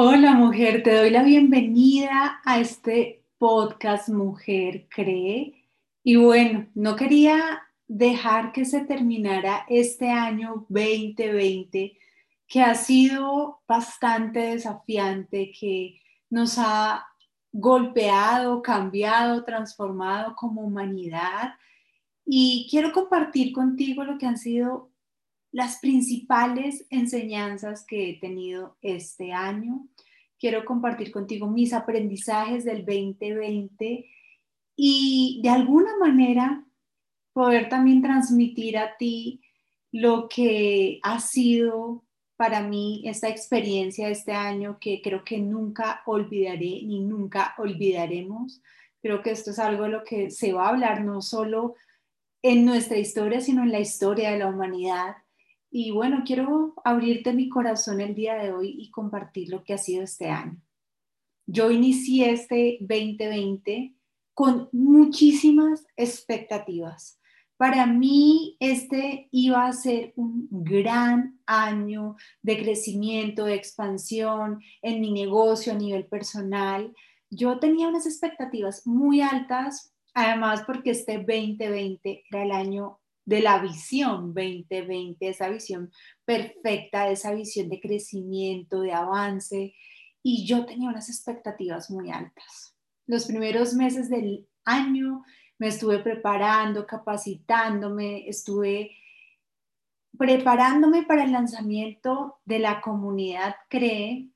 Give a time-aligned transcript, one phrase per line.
[0.00, 5.64] Hola mujer, te doy la bienvenida a este podcast Mujer Cree.
[6.04, 11.98] Y bueno, no quería dejar que se terminara este año 2020
[12.46, 17.04] que ha sido bastante desafiante, que nos ha
[17.50, 21.54] golpeado, cambiado, transformado como humanidad.
[22.24, 24.87] Y quiero compartir contigo lo que han sido
[25.58, 29.88] las principales enseñanzas que he tenido este año.
[30.38, 34.06] Quiero compartir contigo mis aprendizajes del 2020
[34.76, 36.64] y de alguna manera
[37.32, 39.40] poder también transmitir a ti
[39.90, 42.04] lo que ha sido
[42.36, 48.62] para mí esta experiencia este año que creo que nunca olvidaré ni nunca olvidaremos.
[49.02, 51.74] Creo que esto es algo de lo que se va a hablar no solo
[52.42, 55.16] en nuestra historia, sino en la historia de la humanidad
[55.70, 59.78] y bueno, quiero abrirte mi corazón el día de hoy y compartir lo que ha
[59.78, 60.60] sido este año.
[61.46, 63.94] Yo inicié este 2020
[64.34, 67.18] con muchísimas expectativas.
[67.56, 75.10] Para mí este iba a ser un gran año de crecimiento, de expansión en mi
[75.10, 76.94] negocio a nivel personal.
[77.30, 83.58] Yo tenía unas expectativas muy altas, además porque este 2020 era el año de la
[83.58, 85.92] visión 2020, esa visión
[86.24, 89.74] perfecta, esa visión de crecimiento, de avance.
[90.22, 92.74] Y yo tenía unas expectativas muy altas.
[93.06, 95.26] Los primeros meses del año
[95.58, 98.92] me estuve preparando, capacitándome, estuve
[100.16, 104.30] preparándome para el lanzamiento de la comunidad CREE,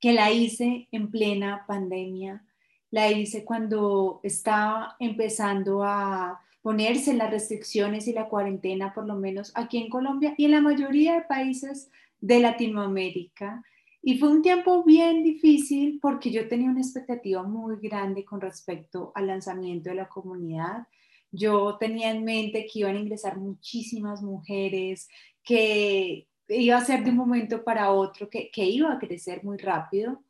[0.00, 2.44] que la hice en plena pandemia.
[2.90, 9.52] La hice cuando estaba empezando a ponerse las restricciones y la cuarentena, por lo menos
[9.54, 13.64] aquí en Colombia y en la mayoría de países de Latinoamérica.
[14.02, 19.12] Y fue un tiempo bien difícil porque yo tenía una expectativa muy grande con respecto
[19.14, 20.86] al lanzamiento de la comunidad.
[21.30, 25.08] Yo tenía en mente que iban a ingresar muchísimas mujeres,
[25.42, 29.58] que iba a ser de un momento para otro, que, que iba a crecer muy
[29.58, 30.24] rápido.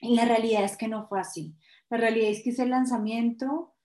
[0.00, 1.54] Y la realidad es que no fue así.
[1.90, 3.75] La realidad es que hice el lanzamiento,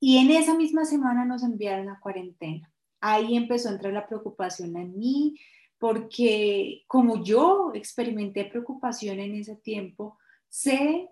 [0.00, 2.72] y en esa misma semana nos enviaron a cuarentena.
[3.00, 5.36] Ahí empezó a entrar la preocupación en mí,
[5.78, 10.18] porque como yo experimenté preocupación en ese tiempo,
[10.48, 11.10] sé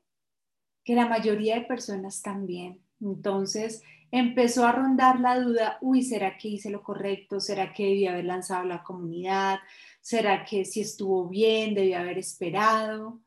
[0.85, 2.83] que la mayoría de personas también.
[3.01, 7.41] Entonces empezó a rondar la duda, uy, ¿será que hice lo correcto?
[7.41, 9.59] ¿Será que debía haber lanzado la comunidad?
[10.01, 13.21] ¿Será que si estuvo bien, debía haber esperado?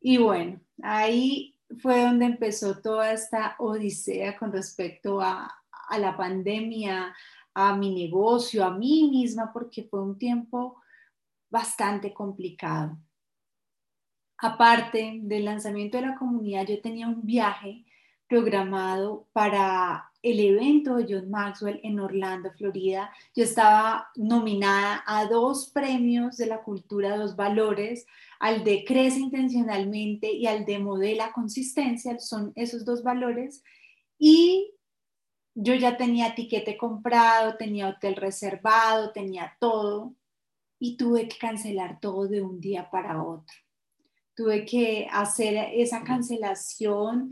[0.00, 5.56] Y bueno, ahí fue donde empezó toda esta odisea con respecto a,
[5.98, 7.14] la pandemia,
[7.52, 10.80] a mi negocio, a mí misma, porque fue un tiempo
[11.50, 12.96] bastante complicado.
[14.38, 17.84] Aparte del lanzamiento de la comunidad, yo tenía un viaje
[18.30, 23.10] programado para el evento de John Maxwell en Orlando, Florida.
[23.34, 28.06] Yo estaba nominada a dos premios de la cultura, dos valores,
[28.38, 33.64] al de crece intencionalmente y al de modela consistencia, son esos dos valores.
[34.16, 34.74] Y
[35.54, 40.14] yo ya tenía tiquete comprado, tenía hotel reservado, tenía todo
[40.78, 43.56] y tuve que cancelar todo de un día para otro.
[44.36, 47.30] Tuve que hacer esa cancelación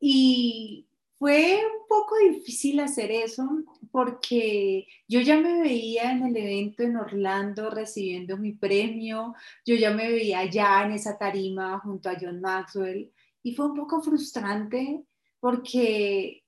[0.00, 0.88] y
[1.18, 3.46] fue un poco difícil hacer eso
[3.92, 9.34] porque yo ya me veía en el evento en Orlando recibiendo mi premio,
[9.66, 13.12] yo ya me veía ya en esa tarima junto a John Maxwell
[13.42, 15.04] y fue un poco frustrante
[15.40, 16.44] porque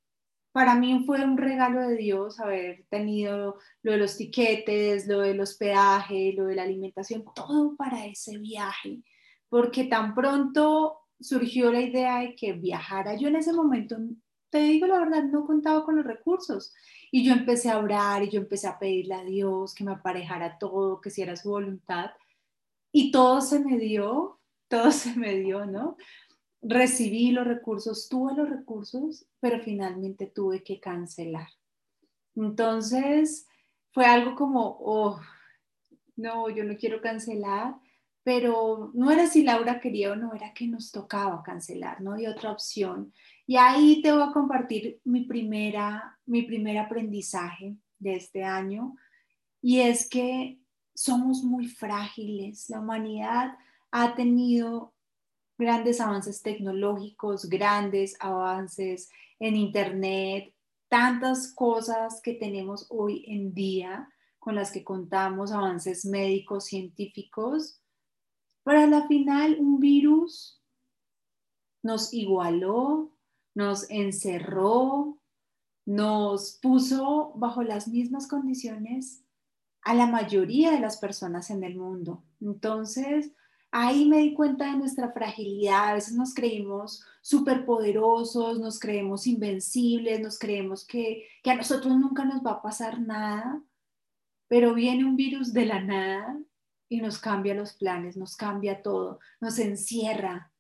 [0.53, 5.41] para mí fue un regalo de Dios haber tenido lo de los tiquetes, lo del
[5.41, 9.03] hospedaje, lo de la alimentación, todo para ese viaje,
[9.51, 13.17] porque tan pronto surgió la idea de que viajara.
[13.17, 13.97] Yo en ese momento
[14.53, 16.75] te digo la verdad, no contaba con los recursos.
[17.11, 20.59] Y yo empecé a orar y yo empecé a pedirle a Dios que me aparejara
[20.59, 22.11] todo, que hiciera su voluntad.
[22.93, 24.39] Y todo se me dio,
[24.69, 25.97] todo se me dio, ¿no?
[26.61, 31.49] Recibí los recursos, tuve los recursos, pero finalmente tuve que cancelar.
[32.37, 33.47] Entonces,
[33.93, 35.19] fue algo como, oh,
[36.17, 37.75] no, yo no quiero cancelar,
[38.25, 42.31] pero no era si Laura quería o no, era que nos tocaba cancelar, no había
[42.31, 43.13] otra opción.
[43.47, 48.95] Y ahí te voy a compartir mi, primera, mi primer aprendizaje de este año,
[49.61, 50.59] y es que
[50.95, 52.69] somos muy frágiles.
[52.71, 53.57] La humanidad
[53.91, 54.95] ha tenido
[55.59, 60.55] grandes avances tecnológicos, grandes avances en Internet,
[60.89, 64.09] tantas cosas que tenemos hoy en día
[64.39, 67.82] con las que contamos, avances médicos, científicos,
[68.65, 70.63] Pero a la final un virus
[71.83, 73.13] nos igualó,
[73.55, 75.19] nos encerró,
[75.85, 79.25] nos puso bajo las mismas condiciones
[79.83, 82.23] a la mayoría de las personas en el mundo.
[82.41, 83.33] Entonces,
[83.73, 85.89] ahí me di cuenta de nuestra fragilidad.
[85.89, 92.25] A veces nos creímos superpoderosos, nos creemos invencibles, nos creemos que, que a nosotros nunca
[92.25, 93.61] nos va a pasar nada,
[94.47, 96.39] pero viene un virus de la nada
[96.93, 100.53] y nos cambia los planes, nos cambia todo, nos encierra,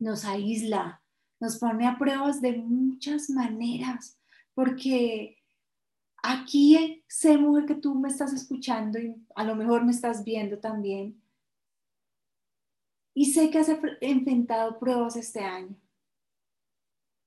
[0.00, 1.00] nos aísla,
[1.38, 4.18] nos pone a pruebas de muchas maneras,
[4.52, 5.38] porque
[6.24, 10.58] aquí sé, mujer, que tú me estás escuchando y a lo mejor me estás viendo
[10.58, 11.22] también.
[13.14, 13.70] Y sé que has
[14.00, 15.76] enfrentado pruebas este año.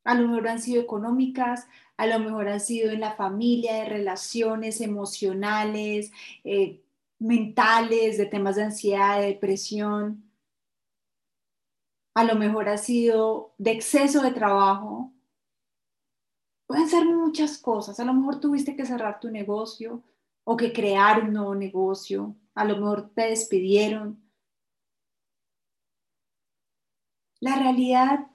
[0.03, 1.65] A lo mejor han sido económicas,
[1.95, 6.11] a lo mejor han sido en la familia, de relaciones emocionales,
[6.43, 6.82] eh,
[7.23, 10.29] mentales, de temas de ansiedad, de depresión.
[12.13, 15.13] A lo mejor ha sido de exceso de trabajo.
[16.67, 17.99] Pueden ser muchas cosas.
[17.99, 20.03] A lo mejor tuviste que cerrar tu negocio
[20.43, 22.35] o que crear un nuevo negocio.
[22.55, 24.21] A lo mejor te despidieron.
[27.39, 28.27] La realidad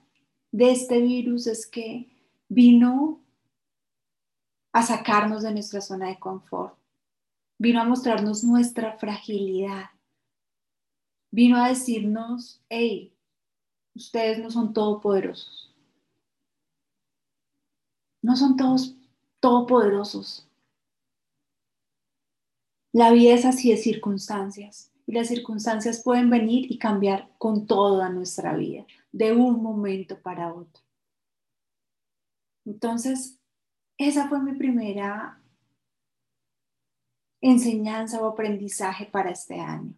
[0.50, 2.11] de este virus es que
[2.49, 3.23] vino
[4.73, 6.77] a sacarnos de nuestra zona de confort
[7.58, 9.90] vino a mostrarnos nuestra fragilidad.
[11.31, 13.12] Vino a decirnos, hey,
[13.94, 15.75] ustedes no son todopoderosos.
[18.22, 18.96] No son todos
[19.40, 20.49] todopoderosos.
[22.93, 28.08] La vida es así de circunstancias y las circunstancias pueden venir y cambiar con toda
[28.08, 30.82] nuestra vida, de un momento para otro.
[32.64, 33.38] Entonces,
[33.96, 35.40] esa fue mi primera
[37.40, 39.94] enseñanza o aprendizaje para este año.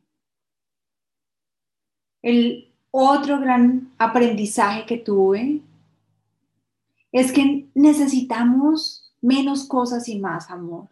[2.23, 5.63] El otro gran aprendizaje que tuve
[7.13, 10.89] es que necesitamos menos cosas y más amor.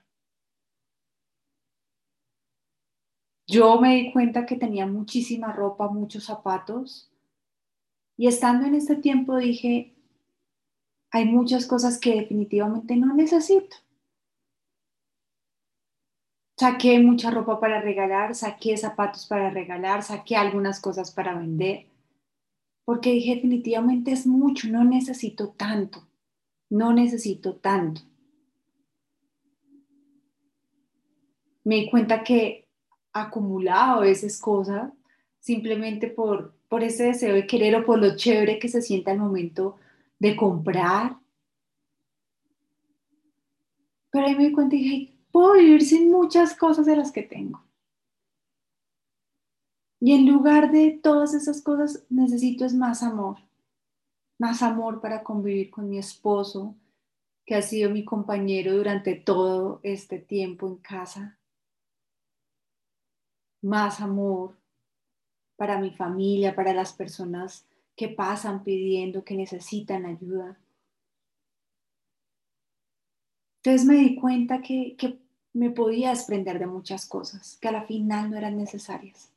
[3.46, 7.10] Yo me di cuenta que tenía muchísima ropa, muchos zapatos
[8.18, 9.94] y estando en este tiempo dije,
[11.10, 13.76] hay muchas cosas que definitivamente no necesito.
[16.58, 21.86] Saqué mucha ropa para regalar, saqué zapatos para regalar, saqué algunas cosas para vender,
[22.84, 26.08] porque dije definitivamente es mucho, no necesito tanto,
[26.68, 28.00] no necesito tanto.
[31.62, 32.66] Me di cuenta que
[33.12, 34.92] acumulado a veces cosas
[35.38, 39.18] simplemente por, por ese deseo de querer o por lo chévere que se sienta al
[39.18, 39.76] momento
[40.18, 41.18] de comprar.
[44.10, 47.22] Pero ahí me di cuenta y dije, puedo vivir sin muchas cosas de las que
[47.22, 47.62] tengo.
[50.00, 53.38] Y en lugar de todas esas cosas, necesito es más amor.
[54.38, 56.76] Más amor para convivir con mi esposo,
[57.44, 61.38] que ha sido mi compañero durante todo este tiempo en casa.
[63.62, 64.56] Más amor
[65.56, 67.66] para mi familia, para las personas
[67.96, 70.56] que pasan pidiendo, que necesitan ayuda.
[73.68, 74.96] Entonces me di cuenta que,
[75.52, 79.30] me podía desprender de muchas cosas que a la final no eran necesarias,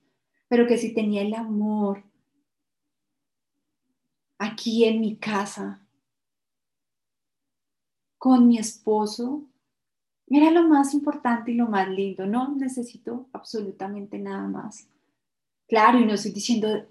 [0.48, 2.02] pero que si tenía el amor
[4.38, 5.82] aquí en mi casa,
[8.18, 9.44] con mi esposo,
[10.28, 12.26] era lo más importante y lo más lindo.
[12.26, 14.88] No necesito absolutamente nada más.
[15.68, 16.86] Claro, y no estoy diciendo,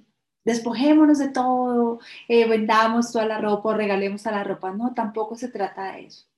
[0.44, 4.74] despojémonos de todo, eh, vendamos toda la ropa o regalemos a la ropa.
[4.74, 6.29] No, tampoco se trata de eso.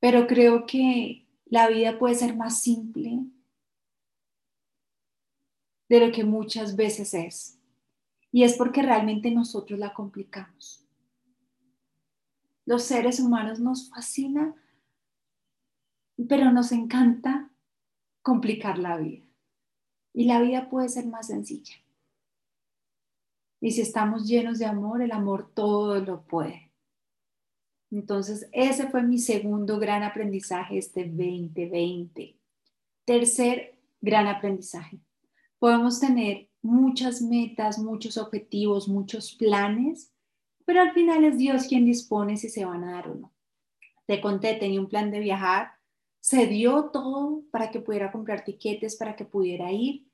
[0.00, 3.24] Pero creo que la vida puede ser más simple
[5.88, 7.58] de lo que muchas veces es.
[8.30, 10.84] Y es porque realmente nosotros la complicamos.
[12.66, 14.54] Los seres humanos nos fascina,
[16.28, 17.50] pero nos encanta
[18.20, 19.24] complicar la vida.
[20.12, 21.74] Y la vida puede ser más sencilla.
[23.60, 26.67] Y si estamos llenos de amor, el amor todo lo puede.
[27.90, 32.36] Entonces, ese fue mi segundo gran aprendizaje este 2020.
[33.04, 34.98] Tercer gran aprendizaje.
[35.58, 40.12] Podemos tener muchas metas, muchos objetivos, muchos planes,
[40.66, 43.32] pero al final es Dios quien dispone si se van a dar o no.
[44.06, 45.72] Te conté, tenía un plan de viajar,
[46.20, 50.06] se dio todo para que pudiera comprar tiquetes, para que pudiera ir,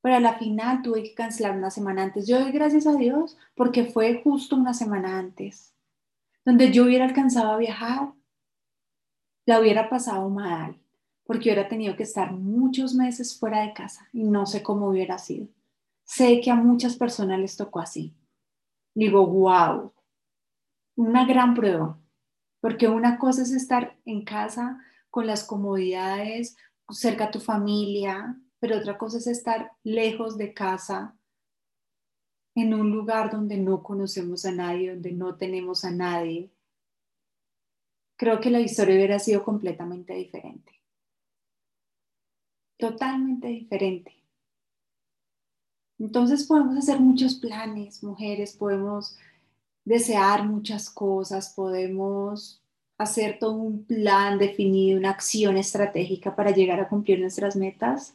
[0.00, 2.26] pero a la final tuve que cancelar una semana antes.
[2.26, 5.75] Yo doy gracias a Dios porque fue justo una semana antes
[6.46, 8.14] donde yo hubiera alcanzado a viajar,
[9.46, 10.80] la hubiera pasado mal,
[11.24, 15.18] porque hubiera tenido que estar muchos meses fuera de casa y no sé cómo hubiera
[15.18, 15.48] sido.
[16.04, 18.14] Sé que a muchas personas les tocó así.
[18.94, 19.92] Digo, wow,
[20.94, 21.98] una gran prueba,
[22.60, 24.78] porque una cosa es estar en casa
[25.10, 26.56] con las comodidades,
[26.90, 31.15] cerca a tu familia, pero otra cosa es estar lejos de casa,
[32.56, 36.50] en un lugar donde no conocemos a nadie, donde no tenemos a nadie.
[38.16, 40.72] Creo que la historia hubiera sido completamente diferente.
[42.78, 44.14] Totalmente diferente.
[45.98, 49.18] Entonces podemos hacer muchos planes, mujeres, podemos
[49.84, 52.62] desear muchas cosas, podemos
[52.96, 58.14] hacer todo un plan definido, una acción estratégica para llegar a cumplir nuestras metas.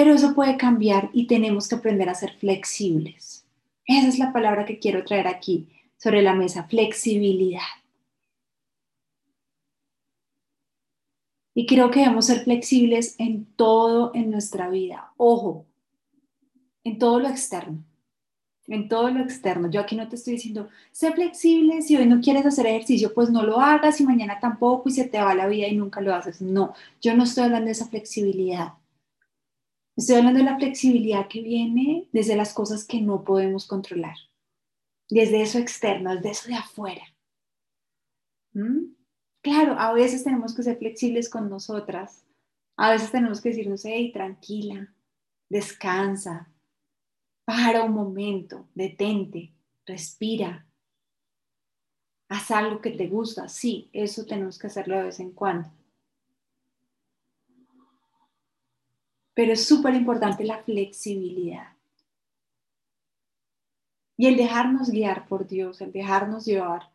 [0.00, 3.44] Pero eso puede cambiar y tenemos que aprender a ser flexibles.
[3.84, 7.60] Esa es la palabra que quiero traer aquí sobre la mesa, flexibilidad.
[11.54, 15.12] Y creo que debemos ser flexibles en todo en nuestra vida.
[15.18, 15.66] Ojo,
[16.82, 17.84] en todo lo externo.
[18.68, 19.70] En todo lo externo.
[19.70, 23.28] Yo aquí no te estoy diciendo, sé flexible, si hoy no quieres hacer ejercicio, pues
[23.28, 26.14] no lo hagas y mañana tampoco y se te va la vida y nunca lo
[26.14, 26.40] haces.
[26.40, 28.79] No, yo no estoy hablando de esa flexibilidad.
[29.96, 34.16] Estoy hablando de la flexibilidad que viene desde las cosas que no podemos controlar,
[35.08, 37.02] desde eso externo, desde eso de afuera.
[38.52, 38.94] ¿Mm?
[39.42, 42.26] Claro, a veces tenemos que ser flexibles con nosotras,
[42.76, 44.94] a veces tenemos que decirnos, hey, tranquila,
[45.48, 46.52] descansa,
[47.44, 49.52] para un momento, detente,
[49.84, 50.66] respira,
[52.28, 53.48] haz algo que te gusta.
[53.48, 55.68] Sí, eso tenemos que hacerlo de vez en cuando.
[59.40, 61.74] Pero es súper importante la flexibilidad.
[64.18, 66.92] Y el dejarnos guiar por Dios, el dejarnos llevar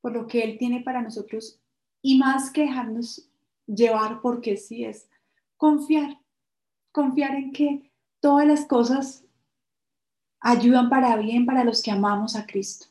[0.00, 1.60] por lo que Él tiene para nosotros.
[2.02, 3.30] Y más que dejarnos
[3.64, 5.08] llevar porque sí es
[5.56, 6.18] confiar.
[6.90, 9.24] Confiar en que todas las cosas
[10.40, 12.86] ayudan para bien para los que amamos a Cristo.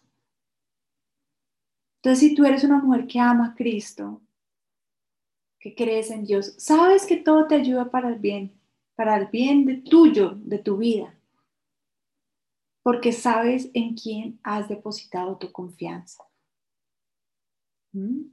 [1.98, 4.22] Entonces, si tú eres una mujer que ama a Cristo,
[5.60, 8.63] que crees en Dios, sabes que todo te ayuda para el bien
[8.96, 11.18] para el bien de tuyo, de tu vida,
[12.84, 16.24] porque sabes en quién has depositado tu confianza.
[17.94, 18.26] ¿Mm?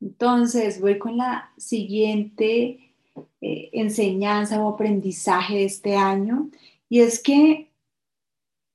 [0.00, 2.94] Entonces, voy con la siguiente
[3.40, 6.50] eh, enseñanza o aprendizaje de este año,
[6.88, 7.70] y es que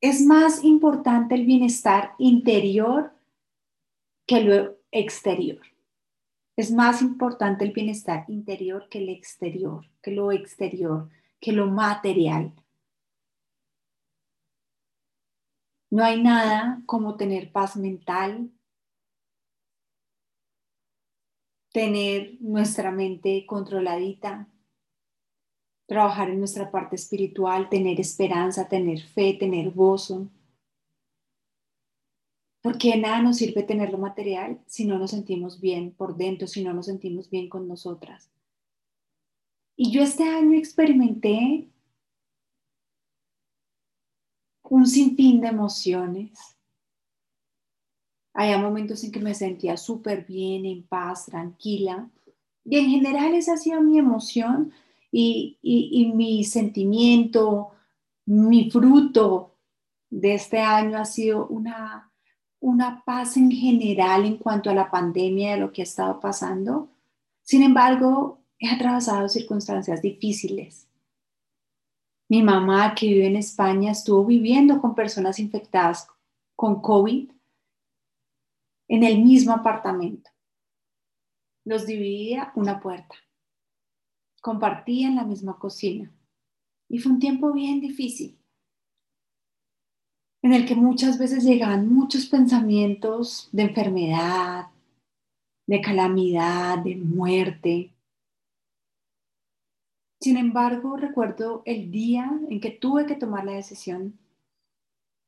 [0.01, 3.13] es más importante el bienestar interior
[4.25, 5.70] que lo exterior.
[6.55, 12.53] Es más importante el bienestar interior que el exterior, que lo exterior, que lo material.
[15.89, 18.51] No hay nada como tener paz mental,
[21.73, 24.47] tener nuestra mente controladita,
[25.87, 30.29] trabajar en nuestra parte espiritual, tener esperanza, tener fe, tener gozo.
[32.61, 36.63] Porque nada nos sirve tener lo material si no nos sentimos bien por dentro, si
[36.63, 38.29] no nos sentimos bien con nosotras.
[39.75, 41.71] Y yo este año experimenté
[44.63, 46.57] un sinfín de emociones.
[48.33, 52.09] Había momentos en que me sentía súper bien, en paz, tranquila.
[52.63, 54.71] Y en general esa ha sido mi emoción
[55.11, 57.71] y, y mi sentimiento,
[58.25, 59.57] mi fruto
[60.11, 62.10] de este año ha sido una
[62.61, 66.89] una paz en general en cuanto a la pandemia de lo que ha estado pasando.
[67.41, 70.87] Sin embargo, he atravesado circunstancias difíciles.
[72.29, 76.07] Mi mamá, que vive en España, estuvo viviendo con personas infectadas
[76.55, 77.31] con COVID
[78.87, 80.29] en el mismo apartamento.
[81.65, 83.15] Los dividía una puerta.
[84.39, 86.11] Compartían la misma cocina.
[86.87, 88.40] Y fue un tiempo bien difícil
[90.41, 94.67] en el que muchas veces llegaban muchos pensamientos de enfermedad,
[95.67, 97.91] de calamidad, de muerte.
[100.19, 104.17] Sin embargo, recuerdo el día en que tuve que tomar la decisión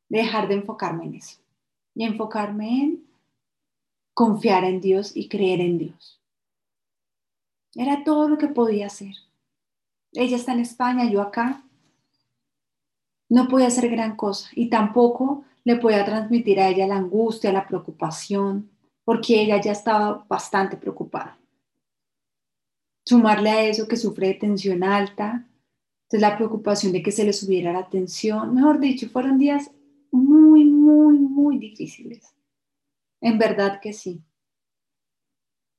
[0.10, 1.40] de dejar de enfocarme en eso
[1.96, 3.08] y enfocarme en
[4.14, 6.20] confiar en Dios y creer en Dios.
[7.76, 9.16] Era todo lo que podía hacer.
[10.12, 11.64] Ella está en España, yo acá,
[13.30, 17.68] no podía hacer gran cosa y tampoco le podía transmitir a ella la angustia, la
[17.68, 18.70] preocupación,
[19.06, 21.38] porque ella ya estaba bastante preocupada.
[23.06, 25.48] Sumarle a eso que sufre de tensión alta,
[26.04, 29.72] entonces la preocupación de que se le subiera la tensión, mejor dicho, fueron días
[30.12, 32.34] muy, muy, muy difíciles.
[33.20, 34.22] En verdad que sí.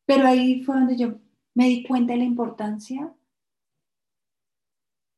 [0.06, 1.14] Pero ahí fue donde yo
[1.54, 3.14] me di cuenta de la importancia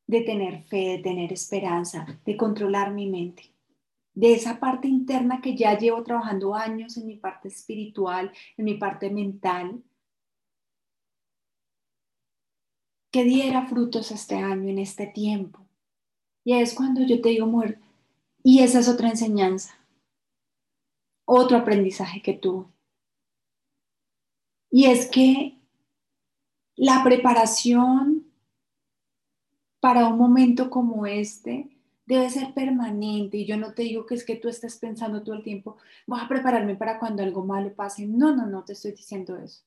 [0.07, 3.53] de tener fe, de tener esperanza, de controlar mi mente,
[4.15, 8.75] de esa parte interna que ya llevo trabajando años en mi parte espiritual, en mi
[8.75, 9.83] parte mental,
[13.11, 15.67] que diera frutos este año, en este tiempo.
[16.45, 17.81] Y es cuando yo te digo, mujer,
[18.43, 19.77] y esa es otra enseñanza,
[21.25, 22.67] otro aprendizaje que tuve.
[24.71, 25.59] Y es que
[26.77, 28.26] la preparación
[29.87, 31.69] para un momento como este
[32.07, 33.37] debe ser permanente.
[33.37, 35.77] Y yo no te digo que es que tú estés pensando todo el tiempo,
[36.09, 38.05] voy a prepararme para cuando algo malo pase.
[38.05, 39.63] No, no, no te estoy diciendo eso.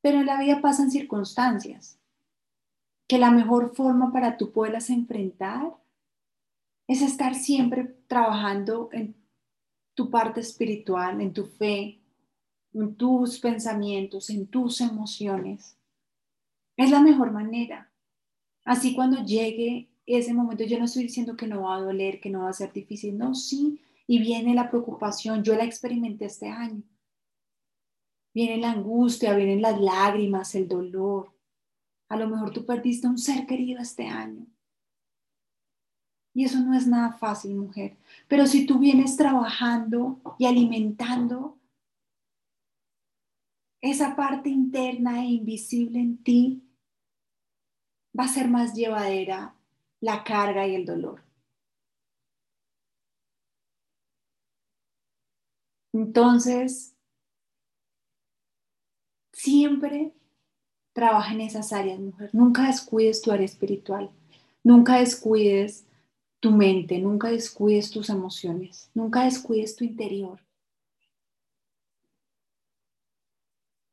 [0.00, 2.00] Pero en la vida pasan circunstancias
[3.06, 5.76] que la mejor forma para tú poderlas enfrentar
[6.88, 9.14] es estar siempre trabajando en
[9.94, 12.00] tu parte espiritual, en tu fe,
[12.74, 15.78] en tus pensamientos, en tus emociones.
[16.76, 17.91] Es la mejor manera.
[18.64, 22.30] Así cuando llegue ese momento, yo no estoy diciendo que no va a doler, que
[22.30, 26.48] no va a ser difícil, no, sí, y viene la preocupación, yo la experimenté este
[26.48, 26.82] año.
[28.34, 31.32] Viene la angustia, vienen las lágrimas, el dolor.
[32.08, 34.46] A lo mejor tú perdiste un ser querido este año.
[36.34, 37.96] Y eso no es nada fácil, mujer.
[38.26, 41.58] Pero si tú vienes trabajando y alimentando
[43.82, 46.62] esa parte interna e invisible en ti,
[48.22, 49.52] va a ser más llevadera
[50.00, 51.24] la carga y el dolor.
[55.92, 56.94] Entonces,
[59.32, 60.14] siempre
[60.92, 62.30] trabaja en esas áreas, mujer.
[62.32, 64.08] Nunca descuides tu área espiritual.
[64.62, 65.84] Nunca descuides
[66.38, 70.38] tu mente, nunca descuides tus emociones, nunca descuides tu interior.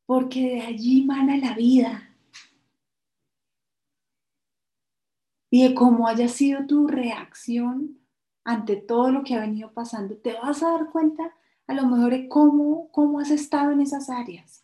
[0.06, 2.09] Porque de allí mana la vida.
[5.50, 8.00] Y de cómo haya sido tu reacción
[8.44, 11.34] ante todo lo que ha venido pasando, te vas a dar cuenta
[11.68, 14.64] a lo mejor de cómo, cómo has estado en esas áreas.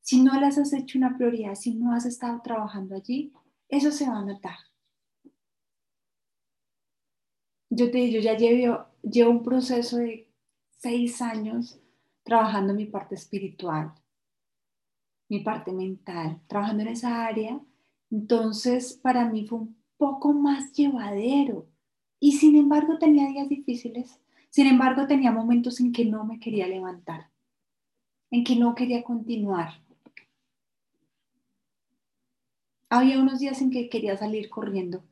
[0.00, 3.32] Si no las has hecho una prioridad, si no has estado trabajando allí,
[3.68, 4.56] eso se va a notar
[7.74, 10.28] yo te yo ya llevo, llevo un proceso de
[10.78, 11.80] seis años
[12.22, 13.92] trabajando mi parte espiritual,
[15.28, 17.60] mi parte mental, trabajando en esa área.
[18.10, 21.66] Entonces, para mí fue un poco más llevadero.
[22.20, 24.20] Y sin embargo, tenía días difíciles.
[24.50, 27.30] Sin embargo, tenía momentos en que no me quería levantar,
[28.30, 29.82] en que no quería continuar.
[32.88, 35.02] Había unos días en que quería salir corriendo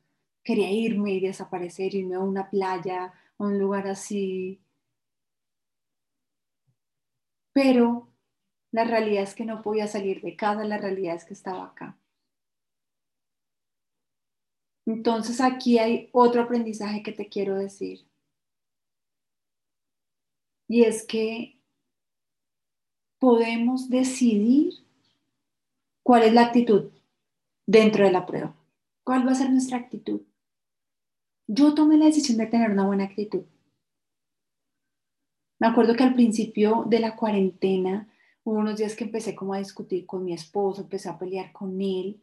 [0.43, 4.61] quería irme y desaparecer, irme a una playa, a un lugar así.
[7.53, 8.09] Pero
[8.71, 11.97] la realidad es que no podía salir de casa, la realidad es que estaba acá.
[14.85, 18.05] Entonces aquí hay otro aprendizaje que te quiero decir.
[20.67, 21.57] Y es que
[23.19, 24.73] podemos decidir
[26.03, 26.91] cuál es la actitud
[27.65, 28.55] dentro de la prueba.
[29.03, 30.21] ¿Cuál va a ser nuestra actitud?
[31.47, 33.43] yo tomé la decisión de tener una buena actitud.
[35.59, 38.09] Me acuerdo que al principio de la cuarentena
[38.43, 41.79] hubo unos días que empecé como a discutir con mi esposo, empecé a pelear con
[41.81, 42.21] él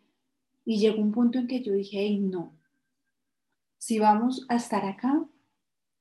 [0.70, 2.56] y llegó un punto en que yo dije, hey, no,
[3.76, 5.26] si vamos a estar acá,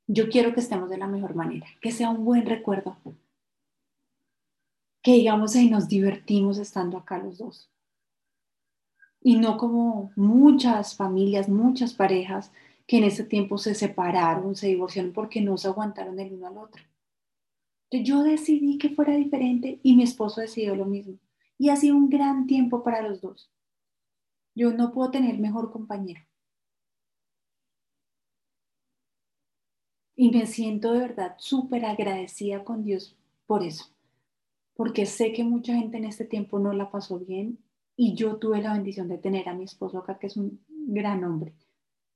[0.05, 2.95] yo quiero que estemos de la mejor manera, que sea un buen recuerdo,
[5.01, 7.71] que digamos ahí nos divertimos estando acá los dos.
[9.21, 12.51] Y no como muchas familias, muchas parejas
[12.85, 16.57] que en ese tiempo se separaron, se divorciaron porque no se aguantaron el uno al
[16.59, 16.83] otro.
[17.89, 21.17] yo decidí que fuera diferente y mi esposo decidió lo mismo.
[21.57, 23.51] Y ha sido un gran tiempo para los dos.
[24.55, 26.21] Yo no puedo tener mejor compañero.
[30.15, 33.85] Y me siento de verdad súper agradecida con Dios por eso.
[34.75, 37.59] Porque sé que mucha gente en este tiempo no la pasó bien
[37.95, 41.23] y yo tuve la bendición de tener a mi esposo acá, que es un gran
[41.23, 41.53] hombre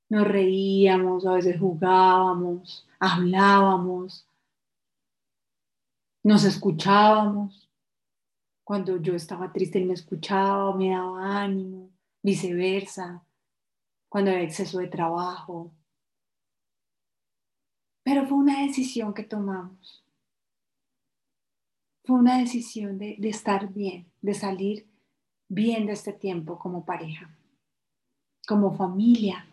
[0.08, 4.28] nos reíamos, a veces jugábamos, hablábamos,
[6.22, 7.68] nos escuchábamos.
[8.62, 11.90] Cuando yo estaba triste, él me escuchaba, me daba ánimo,
[12.24, 13.24] viceversa,
[14.08, 15.70] cuando había exceso de trabajo.
[18.02, 20.04] Pero fue una decisión que tomamos.
[22.04, 24.88] Fue una decisión de, de estar bien, de salir
[25.48, 27.30] bien de este tiempo como pareja,
[28.44, 29.46] como familia,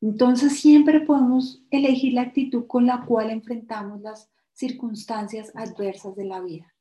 [0.00, 6.40] entonces siempre podemos elegir la actitud con la cual enfrentamos las circunstancias adversas de la
[6.40, 6.72] vida.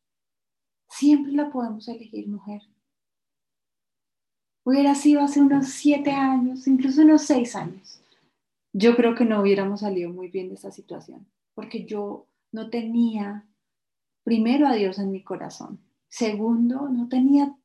[0.89, 2.61] Siempre la podemos elegir, mujer.
[4.63, 8.01] Hubiera sido hace unos siete años, incluso unos seis años.
[8.73, 13.47] Yo creo que no hubiéramos salido muy bien de esta situación, porque yo no tenía,
[14.23, 15.79] primero, a Dios en mi corazón.
[16.09, 17.57] Segundo, no tenía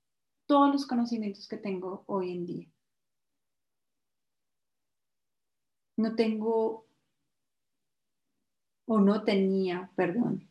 [0.47, 2.69] todos los conocimientos que tengo hoy en día.
[5.97, 6.87] No tengo,
[8.87, 10.49] o no tenía, perdón,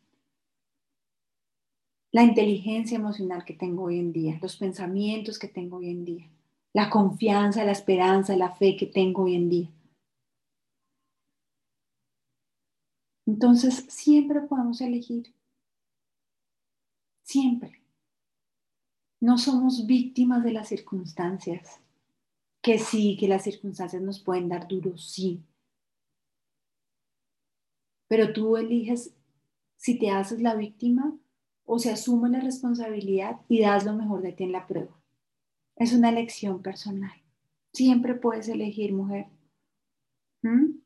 [2.12, 6.30] la inteligencia emocional que tengo hoy en día, los pensamientos que tengo hoy en día,
[6.74, 9.70] la confianza, la esperanza, la fe que tengo hoy en día.
[13.26, 15.32] Entonces, siempre podemos elegir.
[17.22, 17.80] Siempre.
[19.20, 21.80] No somos víctimas de las circunstancias.
[22.60, 25.42] Que sí, que las circunstancias nos pueden dar duro, sí.
[28.08, 29.14] Pero tú eliges
[29.76, 31.16] si te haces la víctima
[31.64, 34.96] o se asume la responsabilidad y das lo mejor de ti en la prueba.
[35.76, 37.12] Es una elección personal.
[37.72, 39.26] Siempre puedes elegir, mujer.
[40.42, 40.80] ¿Mm?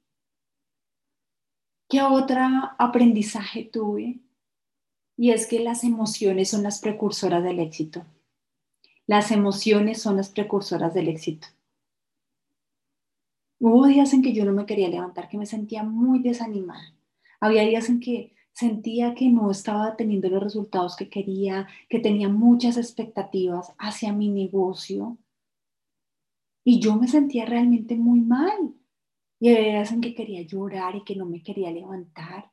[1.88, 2.40] ¿Qué otro
[2.78, 4.20] aprendizaje tuve?
[5.16, 8.04] Y es que las emociones son las precursoras del éxito.
[9.06, 11.48] Las emociones son las precursoras del éxito.
[13.58, 16.94] Hubo días en que yo no me quería levantar, que me sentía muy desanimada.
[17.40, 22.30] Había días en que sentía que no estaba teniendo los resultados que quería, que tenía
[22.30, 25.18] muchas expectativas hacia mi negocio.
[26.64, 28.74] Y yo me sentía realmente muy mal.
[29.38, 32.50] Y días en que quería llorar y que no me quería levantar,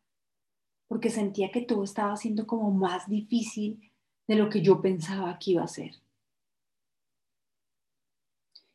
[0.89, 3.89] porque sentía que todo estaba siendo como más difícil
[4.27, 5.95] de lo que yo pensaba que iba a ser.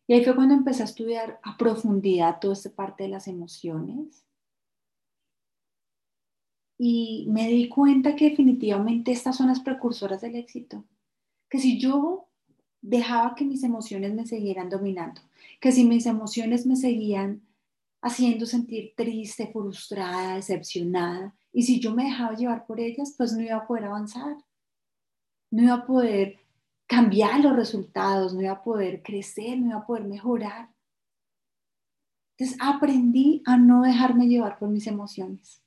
[0.06, 4.24] Y ahí fue cuando empecé a estudiar a profundidad toda esta parte de las emociones
[6.78, 10.84] y me di cuenta que definitivamente estas son las precursoras del éxito.
[11.50, 12.28] Que si yo
[12.80, 15.20] dejaba que mis emociones me siguieran dominando,
[15.60, 17.42] que si mis emociones me seguían
[18.00, 23.42] haciendo sentir triste, frustrada, decepcionada, y si yo me dejaba llevar por ellas, pues no
[23.42, 24.36] iba a poder avanzar,
[25.50, 26.38] no iba a poder
[26.86, 30.70] cambiar los resultados, no iba a poder crecer, no iba a poder mejorar.
[32.36, 35.60] Entonces aprendí a no dejarme llevar por mis emociones.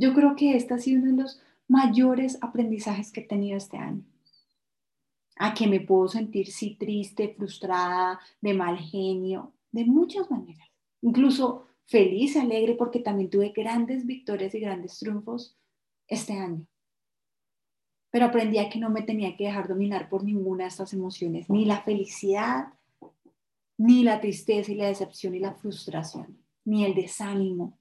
[0.00, 3.78] Yo creo que este ha sido uno de los mayores aprendizajes que he tenido este
[3.78, 4.04] año.
[5.34, 10.68] A que me puedo sentir sí triste, frustrada, de mal genio, de muchas maneras.
[11.02, 15.58] Incluso feliz, alegre, porque también tuve grandes victorias y grandes triunfos
[16.06, 16.64] este año.
[18.12, 21.50] Pero aprendí a que no me tenía que dejar dominar por ninguna de estas emociones,
[21.50, 22.72] ni la felicidad,
[23.76, 27.80] ni la tristeza y la decepción y la frustración, ni el desánimo,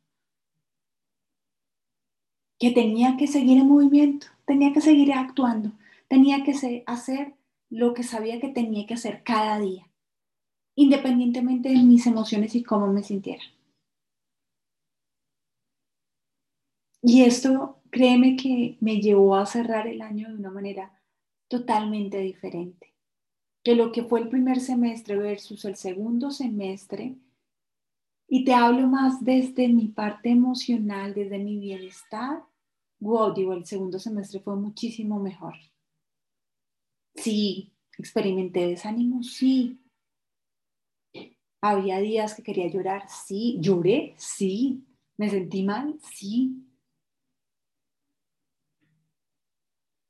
[2.60, 5.72] que tenía que seguir en movimiento, tenía que seguir actuando,
[6.08, 7.36] tenía que hacer
[7.70, 9.88] lo que sabía que tenía que hacer cada día,
[10.76, 13.43] independientemente de mis emociones y cómo me sintiera.
[17.02, 21.00] Y esto, créeme que me llevó a cerrar el año de una manera
[21.48, 22.93] totalmente diferente.
[23.63, 27.15] Que lo que fue el primer semestre versus el segundo semestre,
[28.28, 32.44] y te hablo más desde mi parte emocional, desde mi bienestar,
[33.00, 35.56] wow, digo, el segundo semestre fue muchísimo mejor.
[37.16, 39.80] Sí, experimenté desánimo, sí.
[41.62, 43.58] Había días que quería llorar, sí.
[43.60, 44.86] Lloré, sí.
[45.18, 46.63] Me sentí mal, sí.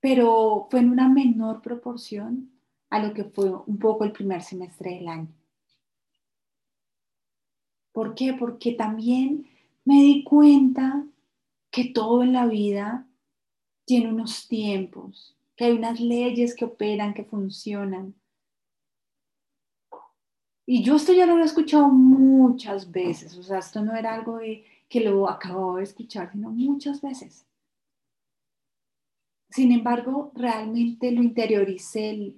[0.01, 2.51] Pero fue en una menor proporción
[2.89, 5.33] a lo que fue un poco el primer semestre del año.
[7.97, 8.31] ¿Por qué?
[8.31, 9.47] Porque también
[9.83, 11.03] me di cuenta
[11.71, 13.07] que todo en la vida
[13.85, 18.13] tiene unos tiempos, que hay unas leyes que operan, que funcionan.
[20.67, 24.37] Y yo esto ya lo he escuchado muchas veces, o sea, esto no era algo
[24.87, 27.47] que lo acabo de escuchar, sino muchas veces.
[29.49, 32.35] Sin embargo, realmente lo interioricé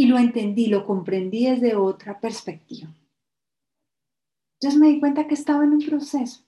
[0.00, 2.88] y lo entendí, lo comprendí desde otra perspectiva.
[4.54, 6.44] Entonces me di cuenta que estaba en un proceso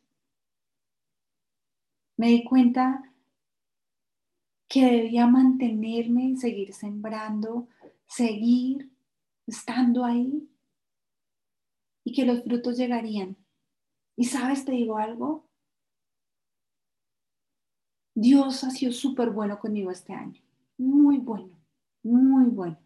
[2.22, 3.02] me di cuenta
[4.68, 7.66] que debía mantenerme, seguir sembrando,
[8.06, 8.92] seguir
[9.44, 10.48] estando ahí
[12.04, 13.36] y que los frutos llegarían.
[14.16, 15.48] Y sabes, te digo algo,
[18.14, 20.40] Dios ha sido súper bueno conmigo este año,
[20.78, 21.58] muy bueno,
[22.04, 22.78] muy bueno.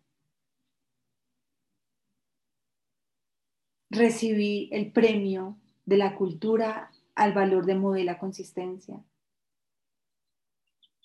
[3.96, 5.56] Recibí el premio
[5.86, 9.02] de la cultura al valor de modela consistencia.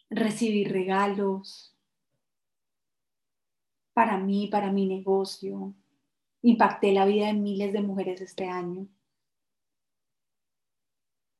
[0.09, 1.73] Recibir regalos
[3.93, 5.73] para mí, para mi negocio.
[6.41, 8.89] Impacté la vida de miles de mujeres este año.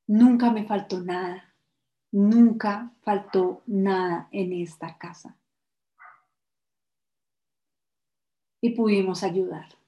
[0.08, 1.54] Nunca me faltó nada.
[2.12, 5.38] Nunca faltó nada en esta casa.
[8.62, 9.81] Y pudimos ayudar.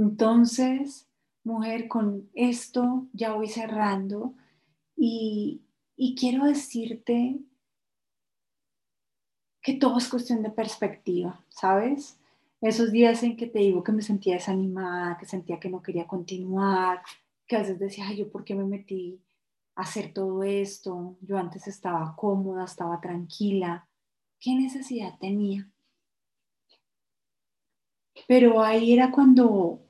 [0.00, 1.06] Entonces,
[1.44, 4.32] mujer, con esto ya voy cerrando
[4.96, 5.60] y,
[6.18, 7.38] quiero decirte
[9.60, 12.18] que todo es cuestión de perspectiva, ¿sabes?
[12.62, 16.06] Esos días en que te digo que me sentía desanimada, que sentía que no quería
[16.06, 17.02] continuar,
[17.46, 19.20] que a veces decía, Ay, yo por qué me metí
[19.74, 23.86] a hacer todo esto, yo antes estaba cómoda, estaba tranquila,
[24.38, 25.70] ¿qué necesidad tenía?
[28.26, 29.82] Pero ahí era cuando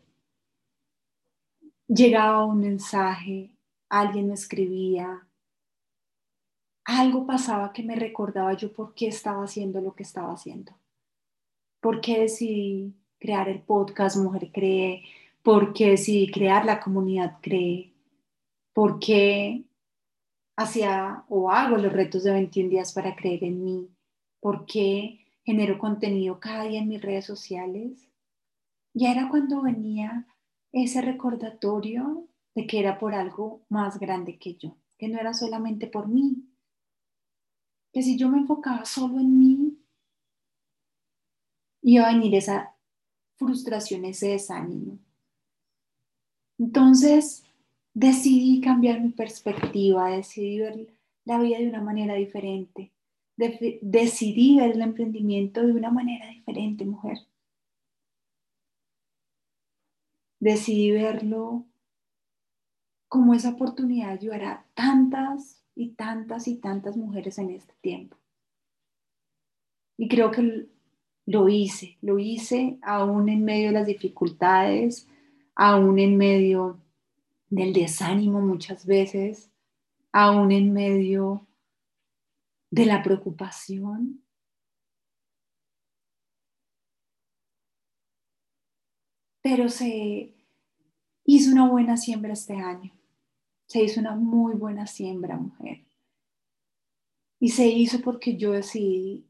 [1.91, 3.51] llegaba un mensaje,
[3.89, 5.27] alguien me escribía,
[6.85, 10.73] algo pasaba que me recordaba yo por qué estaba haciendo lo que estaba haciendo.
[11.81, 15.03] ¿Por qué decidí crear el podcast Mujer Cree?
[15.43, 17.93] ¿Por qué decidí crear la comunidad Cree?
[18.73, 19.65] ¿Por qué
[20.57, 23.89] hacía o hago los retos de 21 días para creer en mí?
[24.41, 28.09] ¿Por qué genero contenido cada día en mis redes sociales?
[28.95, 30.27] Ya era cuando venía
[30.73, 35.87] ese recordatorio de que era por algo más grande que yo, que no era solamente
[35.87, 36.45] por mí,
[37.93, 39.79] que si yo me enfocaba solo en mí,
[41.83, 42.75] iba a venir esa
[43.37, 44.99] frustración, ese desánimo.
[46.59, 47.45] Entonces
[47.95, 52.93] decidí cambiar mi perspectiva, decidí ver la vida de una manera diferente,
[53.37, 57.19] decidí ver el emprendimiento de una manera diferente, mujer.
[60.41, 61.67] Decidí verlo
[63.09, 68.17] como esa oportunidad de ayudar a tantas y tantas y tantas mujeres en este tiempo.
[69.97, 70.69] Y creo que
[71.27, 75.07] lo hice, lo hice aún en medio de las dificultades,
[75.55, 76.81] aún en medio
[77.51, 79.51] del desánimo muchas veces,
[80.13, 81.47] aún en medio
[82.71, 84.23] de la preocupación.
[89.43, 90.35] Pero se
[91.25, 92.93] hizo una buena siembra este año.
[93.67, 95.85] Se hizo una muy buena siembra, mujer.
[97.39, 99.27] Y se hizo porque yo decidí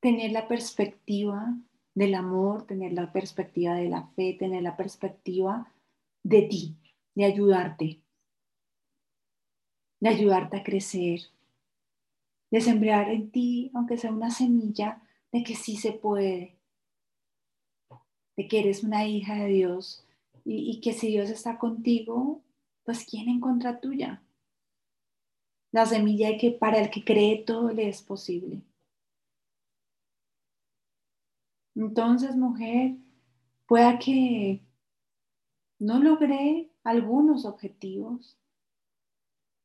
[0.00, 1.56] tener la perspectiva
[1.94, 5.72] del amor, tener la perspectiva de la fe, tener la perspectiva
[6.22, 6.76] de ti,
[7.14, 8.00] de ayudarte,
[10.00, 11.20] de ayudarte a crecer,
[12.50, 16.53] de sembrar en ti, aunque sea una semilla, de que sí se puede,
[18.36, 20.04] de que eres una hija de Dios
[20.44, 22.42] y, que si Dios está contigo,
[22.84, 24.22] pues ¿quién en contra tuya?
[25.72, 28.60] La semilla que para el que cree todo le es posible.
[31.74, 32.94] Entonces, mujer,
[33.66, 34.60] pueda que
[35.78, 38.38] no logré algunos objetivos,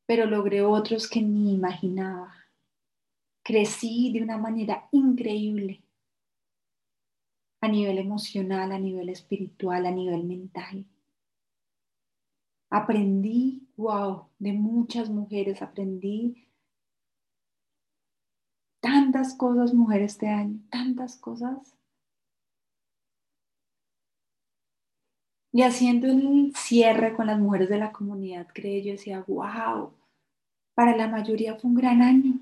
[0.08, 2.34] pero logré otros que ni imaginaba.
[3.44, 5.84] Crecí de una manera increíble
[7.62, 10.86] a nivel emocional, a nivel espiritual, a nivel mental.
[12.70, 16.48] Aprendí, wow, de muchas mujeres, aprendí
[18.80, 21.76] tantas cosas, mujeres, este año, tantas cosas.
[25.52, 29.94] Y haciendo el cierre con las mujeres de la comunidad, creé, yo decía, wow,
[30.76, 32.40] para la mayoría fue un gran año.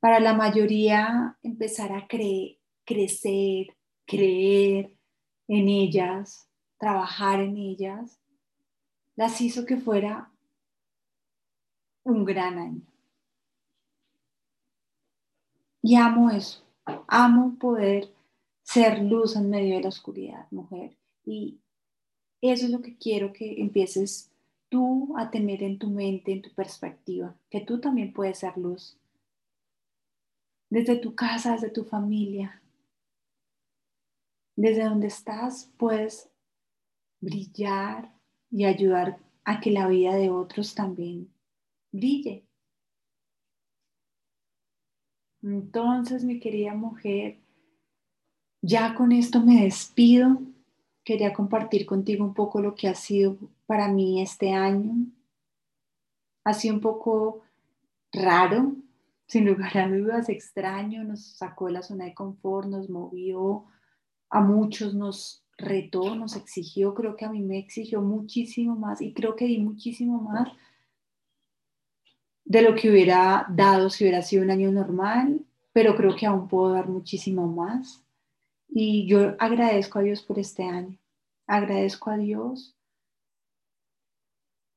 [0.00, 3.77] Para la mayoría empezar a creer, crecer,
[4.08, 4.90] creer
[5.46, 8.18] en ellas, trabajar en ellas,
[9.14, 10.30] las hizo que fuera
[12.04, 12.82] un gran año.
[15.82, 16.64] Y amo eso,
[17.06, 18.10] amo poder
[18.62, 20.96] ser luz en medio de la oscuridad, mujer.
[21.24, 21.58] Y
[22.40, 24.30] eso es lo que quiero que empieces
[24.68, 28.96] tú a tener en tu mente, en tu perspectiva, que tú también puedes ser luz.
[30.70, 32.60] Desde tu casa, desde tu familia,
[34.58, 36.28] desde donde estás puedes
[37.20, 38.12] brillar
[38.50, 41.32] y ayudar a que la vida de otros también
[41.92, 42.44] brille.
[45.44, 47.38] Entonces, mi querida mujer,
[48.60, 50.40] ya con esto me despido.
[51.04, 55.06] Quería compartir contigo un poco lo que ha sido para mí este año.
[56.42, 57.42] Ha sido un poco
[58.12, 58.74] raro,
[59.28, 63.64] sin lugar a dudas, extraño, nos sacó de la zona de confort, nos movió,
[64.30, 69.12] a muchos nos retó, nos exigió, creo que a mí me exigió muchísimo más y
[69.12, 70.48] creo que di muchísimo más
[72.44, 76.48] de lo que hubiera dado si hubiera sido un año normal, pero creo que aún
[76.48, 78.02] puedo dar muchísimo más.
[78.68, 80.96] Y yo agradezco a Dios por este año.
[81.46, 82.74] Agradezco a Dios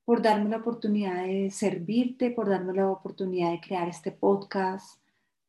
[0.04, 5.00] por darme la oportunidad de servirte, por darme la oportunidad de crear este podcast,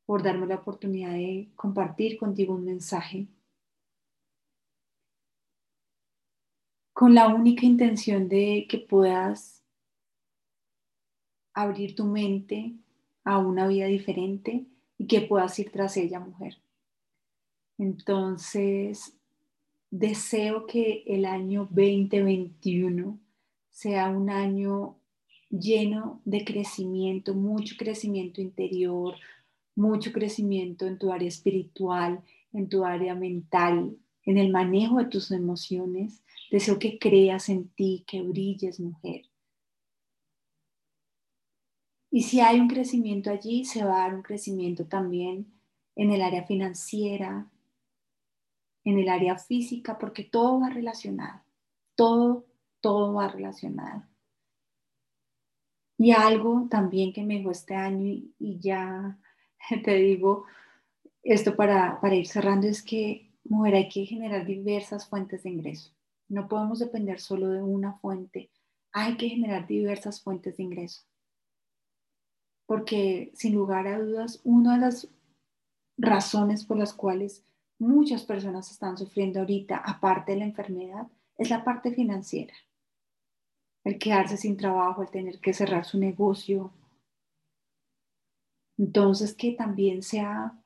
[0.06, 3.26] por darme la oportunidad de compartir contigo un mensaje
[6.92, 9.62] con la única intención de que puedas
[11.54, 12.74] abrir tu mente
[13.24, 14.66] a una vida diferente
[14.98, 16.58] y que puedas ir tras ella, mujer.
[17.78, 19.16] Entonces,
[19.90, 23.18] deseo que el año 2021
[23.70, 24.96] sea un año
[25.50, 29.16] lleno de crecimiento, mucho crecimiento interior,
[29.74, 35.30] mucho crecimiento en tu área espiritual, en tu área mental, en el manejo de tus
[35.30, 36.21] emociones.
[36.52, 39.22] Deseo que creas en ti, que brilles, mujer.
[42.10, 45.50] Y si hay un crecimiento allí, se va a dar un crecimiento también
[45.96, 47.50] en el área financiera,
[48.84, 51.40] en el área física, porque todo va relacionado.
[51.94, 52.44] Todo,
[52.82, 54.04] todo va relacionado.
[55.96, 58.04] Y algo también que me dejó este año
[58.38, 59.18] y, ya
[59.84, 60.44] te digo
[61.22, 65.94] esto para, para ir cerrando es que, mujer, hay que generar diversas fuentes de ingreso.
[66.32, 68.50] No podemos depender solo de una fuente.
[68.92, 71.02] Hay que generar diversas fuentes de ingreso
[72.72, 75.06] porque sin lugar a dudas, una de las
[75.98, 77.44] razones por las cuales
[77.78, 82.54] muchas personas están sufriendo ahorita, aparte de la enfermedad, es la parte financiera.
[83.84, 86.72] El quedarse sin trabajo, el tener que cerrar su negocio.
[88.78, 90.58] Entonces, que también sea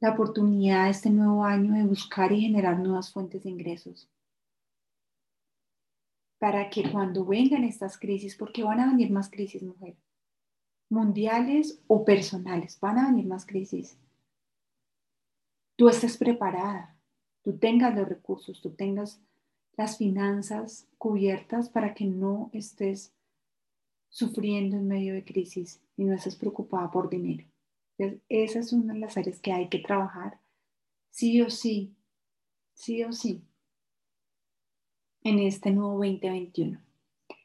[0.00, 4.10] la oportunidad este nuevo año de buscar y generar nuevas fuentes de ingresos.
[6.42, 9.94] Para que cuando vengan estas crisis, porque van a venir más crisis, mujer,
[10.88, 13.96] mundiales o personales, van a venir más crisis.
[15.76, 16.98] Tú estés preparada,
[17.44, 19.22] tú tengas los recursos, tú tengas
[19.76, 23.14] las finanzas cubiertas para que no estés
[24.08, 27.46] sufriendo en medio de crisis y no estés preocupada por dinero.
[28.28, 30.40] esa es una de las áreas que hay que trabajar
[31.10, 31.94] sí o sí,
[32.74, 33.44] sí o sí,
[35.24, 36.78] en este nuevo 2021.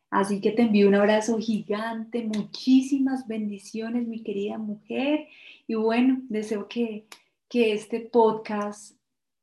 [0.09, 5.27] Así que te envío un abrazo gigante, muchísimas bendiciones, mi querida mujer.
[5.67, 7.05] Y bueno, deseo que,
[7.49, 8.95] que este podcast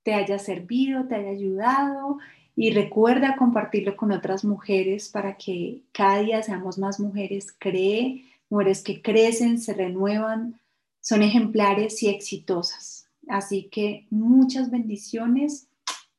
[0.03, 2.19] te haya servido, te haya ayudado
[2.57, 8.83] y recuerda compartirlo con otras mujeres para que cada día seamos más mujeres, cree, mujeres
[8.83, 10.61] que crecen, se renuevan,
[11.01, 13.09] son ejemplares y exitosas.
[13.29, 15.69] Así que muchas bendiciones,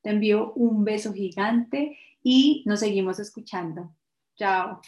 [0.06, 3.92] te envío un beso gigante y nos seguimos escuchando.
[4.36, 4.80] Chao.